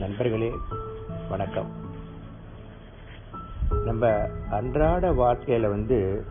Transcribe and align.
நண்பர்களே 0.00 0.52
வணக்கம். 1.28 1.70
நம்ம 3.84 4.28
அன்றாட 4.50 5.12
வாழ்க்கையில் 5.12 5.68
வந்து 5.68 6.24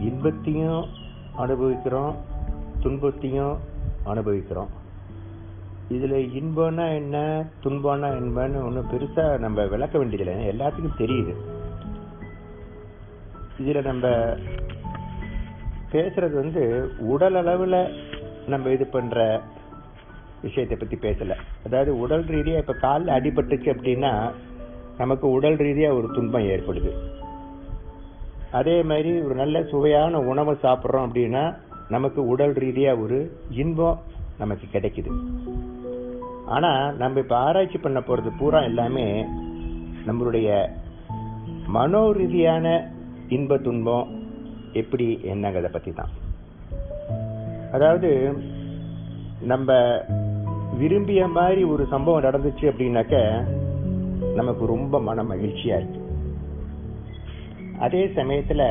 இன்பத்தையும் 0.00 0.84
அனுபவிக்கிறோம் 1.36 2.16
துன்பத்தையும் 2.80 3.58
அனுபவிக்கிறோம். 4.04 4.68
இதில் 5.88 6.30
இன்பம்னா 6.40 6.94
என்ன 6.94 7.46
துன்பம்னா 7.62 8.08
என்னன்னு 8.16 8.64
ஒன்றும் 8.64 8.90
பெருசாக 8.90 9.38
நம்ம 9.38 9.66
விளக்க 9.66 9.98
வேண்டியதில்லை. 9.98 10.48
எல்லாத்துக்கும் 10.48 10.98
தெரியுது. 10.98 11.34
இதில் 13.58 13.82
நம்ம 13.82 14.08
பேசுறது 15.92 16.34
வந்து 16.34 16.94
உடல் 16.98 17.34
அளவில் 17.34 18.06
நம்ம 18.46 18.68
இது 18.70 18.86
பண்ணுற 18.92 19.40
விஷயத்தை 20.42 20.76
பற்றி 20.76 20.96
பேசலை. 21.06 21.36
அதாவது 21.66 21.90
உடல் 22.04 22.26
ரீதியாக 22.34 22.62
இப்போ 22.64 22.74
காலில் 22.84 23.14
அடிபட்டுச்சு 23.16 23.68
அப்படின்னா 23.74 24.12
நமக்கு 24.98 25.26
உடல் 25.30 25.58
ரீதியாக 25.66 25.96
ஒரு 25.98 26.08
துன்பம் 26.16 26.48
ஏற்படுது. 26.54 26.92
அதே 28.50 28.76
மாதிரி 28.90 29.10
ஒரு 29.22 29.34
நல்ல 29.34 29.62
சுவையான 29.62 30.20
உணவை 30.32 30.54
சாப்பிட்றோம் 30.62 31.06
அப்படின்னா 31.08 31.44
நமக்கு 31.88 32.20
உடல் 32.26 32.54
ரீதியாக 32.64 33.02
ஒரு 33.04 33.18
இன்பம் 33.62 34.00
நமக்கு 34.38 34.66
கிடைக்குது. 34.72 35.10
ஆனால் 36.56 36.96
நம்ம 36.96 37.20
இப்போ 37.24 37.36
ஆராய்ச்சி 37.36 37.78
பண்ண 37.78 37.98
போகிறது 38.00 38.30
பூரா 38.38 38.60
எல்லாமே 38.70 39.06
நம்மளுடைய 40.08 40.48
மனோ 41.76 42.02
ரீதியான 42.18 42.66
இன்ப 43.36 43.58
துன்பம் 43.66 44.06
எப்படி 44.72 45.06
என்னங்கிறத 45.32 45.68
பற்றி 45.72 45.92
தான் 45.92 46.12
அதாவது 47.76 48.10
நம்ம 49.52 49.76
விரும்பிய 50.78 51.22
மாதிரி 51.26 51.62
ஒரு 51.64 51.86
சம்பவம் 51.90 52.26
நடந்துச்சு 52.26 52.64
அப்படின்னாக்க 52.72 53.14
நமக்கு 54.34 54.64
ரொம்ப 54.66 55.00
மன 55.00 55.22
மகிழ்ச்சியா 55.22 55.76
இருக்கு. 55.80 56.00
அதே 57.78 58.02
சமயத்துல 58.06 58.62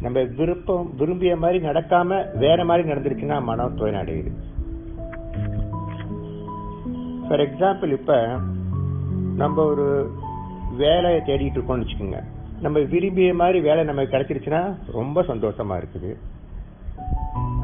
நம்ம 0.00 0.22
விருப்பம் 0.38 0.88
விரும்பிய 0.96 1.36
மாதிரி 1.36 1.58
நடக்காம 1.66 2.38
வேற 2.38 2.64
மாதிரி 2.64 2.90
நடந்துருச்சுன்னா 2.90 3.42
மனம் 3.42 3.78
துயனடையுது 3.78 4.32
ஃபார் 7.28 7.40
எக்ஸாம்பிள் 7.40 7.92
இப்ப 7.92 8.16
நம்ம 9.36 9.62
ஒரு 9.64 9.86
வேலையை 10.76 11.20
தேடிட்டு 11.20 11.58
இருக்கோம்னு 11.58 11.84
வச்சுக்கோங்க. 11.84 12.18
நம்ம 12.60 12.78
விரும்பிய 12.92 13.34
மாதிரி 13.34 13.60
வேலை 13.60 13.84
நமக்கு 13.84 14.16
கிடைச்சிருச்சுன்னா 14.16 14.62
ரொம்ப 14.92 15.22
சந்தோஷமா 15.22 15.74
இருக்குது. 15.82 16.10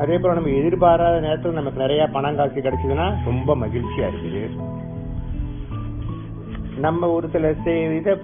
அதே 0.03 0.19
போல 0.19 0.35
நம்ம 0.35 0.53
எதிர்பாராத 0.61 1.21
நேரத்தில் 1.21 1.59
நமக்கு 1.59 1.83
நிறைய 1.83 2.03
பணம் 2.15 2.37
காசு 2.37 2.61
கிடைச்சதுன்னா 2.61 3.07
ரொம்ப 3.25 3.57
மகிழ்ச்சியா 3.63 4.07
இருக்குது. 4.11 4.43
நம்ம 6.85 7.09
ஒரு 7.17 7.29
சில 7.35 7.51
இதை 7.99 8.15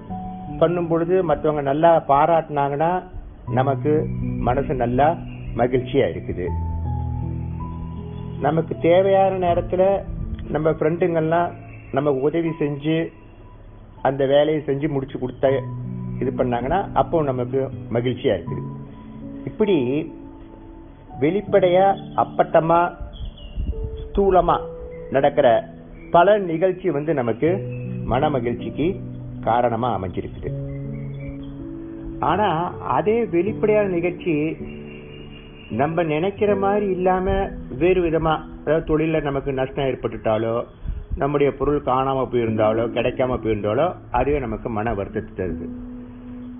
பண்ணும் 0.60 0.88
பொழுது 0.88 1.16
மற்றவங்க 1.30 1.62
நல்லா 1.62 1.90
பாராட்டினாங்கன்னா 2.08 2.90
நமக்கு 3.58 3.92
மனசு 4.48 4.74
நல்லா 4.74 5.08
மகிழ்ச்சியா 5.60 6.06
இருக்குது. 6.12 6.46
நமக்கு 8.46 8.74
தேவையான 8.78 9.34
நேரத்துல 9.46 9.82
நம்ம 10.54 10.70
ஃப்ரெண்டுங்கள்லாம் 10.70 11.50
நமக்கு 11.92 12.20
உதவி 12.20 12.50
செஞ்சு 12.58 12.96
அந்த 14.02 14.22
வேலையை 14.26 14.62
செஞ்சு 14.66 14.88
முடிச்சு 14.88 15.18
கொடுத்த 15.18 15.50
இது 16.20 16.30
பண்ணாங்கன்னா 16.36 16.80
அப்போ 16.92 17.22
நமக்கு 17.22 17.60
மகிழ்ச்சியா 17.92 18.34
இருக்குது. 18.36 18.64
இப்படி 19.44 19.76
வெளிப்படையா 21.20 21.86
அப்பட்டமா 22.16 22.80
ஸ்தூலமா 24.02 24.56
நடக்கிற 25.10 25.68
பல 26.10 26.38
நிகழ்ச்சி 26.38 26.90
வந்து 26.90 27.14
நமக்கு 27.14 27.50
மன 28.04 28.30
மகிழ்ச்சிக்கு 28.30 28.96
காரணமா 29.40 29.88
அமைஞ்சிருக்குது. 29.98 30.50
ஆனா 32.20 32.48
அதே 32.78 33.24
வெளிப்படையான 33.24 33.88
நிகழ்ச்சி 33.88 34.56
நம்ம 35.70 36.02
நினைக்கிற 36.02 36.56
மாதிரி 36.56 36.90
இல்லாம 36.90 37.48
வேறு 37.78 38.00
விதமா 38.02 38.34
அதாவது 38.64 38.84
தொழில 38.90 39.22
நமக்கு 39.22 39.52
நஷ்டம் 39.52 39.84
ஏற்பட்டுட்டாலோ 39.84 40.64
நம்முடைய 41.16 41.52
பொருள் 41.52 41.82
காணாம 41.82 42.24
போயிருந்தாலோ 42.32 42.84
கிடைக்காம 42.86 43.38
போயிருந்தாலோ 43.44 43.94
அதுவே 44.10 44.38
நமக்கு 44.38 44.68
மன 44.68 44.94
வருத்தத்தை 44.94 45.32
தருது. 45.38 45.66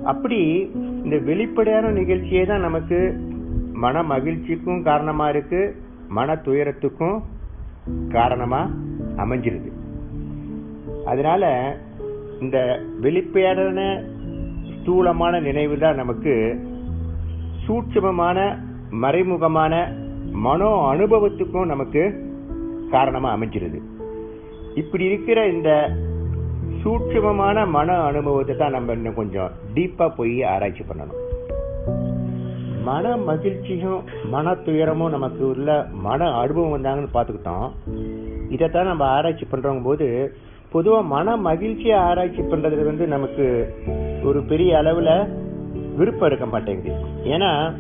அப்படி 0.05 0.71
இந்த 1.05 1.17
வெளிப்படையான 1.17 1.91
நிகழ்ச்சியே 1.91 2.47
தான் 2.47 2.61
நமக்கு 2.61 2.99
மன 3.83 4.03
மகிழ்ச்சிக்கும் 4.03 4.83
காரணமாக 4.83 5.31
இருக்கு 5.31 5.61
மன 6.09 6.35
துயரத்துக்கும் 6.45 7.17
காரணமாக 8.09 8.73
அமைஞ்சிருது. 9.23 9.71
அதனால 11.05 11.51
இந்த 12.41 12.57
வெளிப்படையான 13.01 13.81
ஸ்தூலமான 14.73 15.41
நினைவு 15.41 15.77
தான் 15.79 16.01
நமக்கு 16.03 16.35
சூட்சமமான 17.67 18.39
மறைமுகமான 19.05 19.75
மனோ 20.47 20.71
அனுபவத்துக்கும் 20.93 21.71
நமக்கு 21.73 22.03
காரணமாக 22.91 23.37
அமைஞ்சிருது. 23.37 23.79
இப்படி 24.75 25.05
இருக்கிற 25.05 25.39
இந்த 25.49 25.71
சூட்சமமான 26.83 27.67
மன 27.77 27.99
அனுபவத்தை 28.11 28.57
தான் 28.57 28.77
நம்ம 28.77 28.93
இன்னும் 28.93 29.15
கொஞ்சம் 29.15 29.53
டீப்பாக 29.75 30.17
போய் 30.17 30.37
ஆராய்ச்சி 30.55 30.85
பண்ணணும். 30.85 31.23
மன 32.87 33.17
மகிழ்ச்சியும் 33.17 34.01
மன 34.31 34.55
துயரமும் 34.55 35.11
நமக்கு 35.11 35.49
உள்ள 35.49 35.87
மன 35.93 36.31
அனுபவம் 36.31 36.75
வந்தாங்கன்னு 36.75 37.15
பார்த்துக்கிட்டோம். 37.15 37.69
இதைத்தான் 38.51 38.87
நம்ம 38.87 39.05
ஆராய்ச்சி 39.05 39.47
பண்ணுறவங்க 39.51 39.85
போது 39.85 40.37
பொதுவாக 40.71 41.03
மன 41.03 41.37
மகிழ்ச்சியை 41.37 41.97
ஆராய்ச்சி 41.97 42.43
பண்ணுறது 42.43 42.85
வந்து 42.85 43.07
நமக்கு 43.07 43.45
ஒரு 44.25 44.43
பெரிய 44.43 44.79
அளவில் 44.79 45.29
விருப்பம் 45.97 46.29
இருக்க 46.29 46.47
மாட்டேங்குது. 46.47 46.95
ஏன்னா 47.25 47.75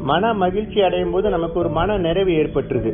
மன 0.00 0.34
மகிழ்ச்சி 0.34 0.82
அடையும் 0.82 1.10
போது 1.10 1.30
நமக்கு 1.30 1.58
ஒரு 1.58 1.68
மன 1.68 1.98
நிறைவு 1.98 2.30
ஏற்பட்டுருது. 2.30 2.92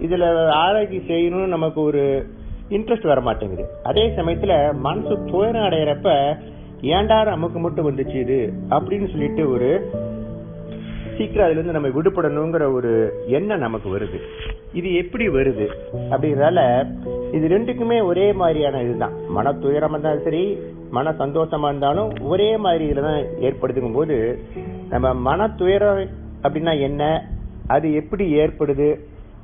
இதில் 0.00 0.48
ஆராய்ச்சி 0.48 0.96
செய்யணும்னு 0.96 1.52
நமக்கு 1.56 1.80
ஒரு 1.80 2.26
இன்ட்ரெஸ்ட் 2.68 3.06
வர 3.06 3.20
மாட்டேங்குது. 3.20 3.64
அதே 3.82 4.12
சமயத்தில் 4.16 4.72
மனசு 4.72 5.24
துயரம் 5.24 5.62
அடையிறப்ப 5.62 6.36
ஏண்டா 6.80 7.24
நமக்கு 7.24 7.58
மட்டும் 7.58 7.88
வந்துச்சு 7.90 8.20
இது? 8.20 8.52
அப்படின்னு 8.70 9.10
சொல்லிட்டு 9.10 9.50
ஒரு 9.50 9.70
சீக்கிரம் 11.22 11.46
அதுல 11.46 11.60
இருந்து 11.60 11.78
நம்ம 11.78 11.88
விடுபடணுங்கிற 11.88 12.72
ஒரு 12.72 12.90
எண்ணம் 13.26 13.58
நமக்கு 13.58 13.88
வருது. 13.98 14.18
இது 14.72 14.94
எப்படி 14.94 15.28
வருது? 15.28 15.66
அப்படிங்கிறதால 16.10 16.60
இது 17.32 17.48
ரெண்டுக்குமே 17.48 18.04
ஒரே 18.04 18.32
மாதிரியான 18.32 18.82
இதுதான். 18.82 19.12
மன 19.28 19.52
துயரமாக 19.52 19.90
இருந்தாலும் 19.90 20.22
சரி 20.22 20.58
மன 20.90 21.10
சந்தோஷமா 21.10 21.64
இருந்தாலும் 21.64 22.12
ஒரே 22.20 22.56
மாதிரி 22.56 22.84
இதுல 22.90 23.00
தான் 23.00 23.22
ஏற்படுத்துக்கும் 23.40 23.92
போது 23.92 24.38
நம்ம 24.90 25.14
மன 25.14 25.48
துயரம் 25.48 26.08
அப்படின்னா 26.42 26.80
என்ன? 26.80 27.28
அது 27.66 27.94
எப்படி 27.94 28.34
ஏற்படுது? 28.34 28.98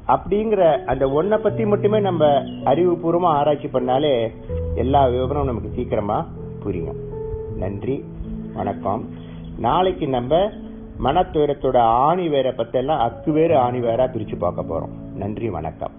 அப்படிங்கிற 0.08 0.84
அந்த 0.84 1.10
ஒன்றை 1.10 1.38
பத்தி 1.38 1.66
மட்டுமே 1.66 2.00
நம்ம 2.00 2.26
அறிவுபூர்வமா 2.64 3.30
ஆராய்ச்சி 3.38 3.68
பண்ணாலே 3.68 4.30
எல்லா 4.74 5.08
விவரமும் 5.08 5.50
நமக்கு 5.50 5.70
சீக்கிரமா 5.74 6.26
புரியும். 6.62 7.00
நன்றி 7.56 8.04
வணக்கம். 8.54 9.08
நாளைக்கு 9.58 10.08
நம்ம 10.08 10.50
மனத்துயரத்தோட 11.04 11.78
ஆணி 11.78 12.28
வேற 12.28 12.52
பத்தெல்லாம் 12.52 13.02
அக்கு 13.06 13.30
வேறு 13.30 13.58
ஆணி 13.58 13.78
வேறா 13.80 14.06
பிரிச்சு 14.10 14.38
பார்க்க 14.38 14.62
போறோம். 14.62 14.94
நன்றி 15.14 15.50
வணக்கம். 15.50 15.90